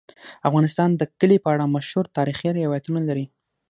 [0.49, 3.25] افغانستان د کلي په اړه مشهور تاریخی روایتونه لري.